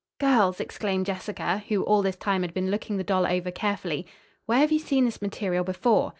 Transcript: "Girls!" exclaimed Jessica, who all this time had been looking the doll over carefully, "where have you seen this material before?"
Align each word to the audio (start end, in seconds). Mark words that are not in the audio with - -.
"Girls!" 0.19 0.59
exclaimed 0.59 1.05
Jessica, 1.05 1.59
who 1.67 1.83
all 1.83 2.01
this 2.01 2.15
time 2.15 2.41
had 2.41 2.55
been 2.55 2.71
looking 2.71 2.97
the 2.97 3.03
doll 3.03 3.27
over 3.27 3.51
carefully, 3.51 4.07
"where 4.47 4.57
have 4.57 4.71
you 4.71 4.79
seen 4.79 5.05
this 5.05 5.21
material 5.21 5.63
before?" 5.63 6.09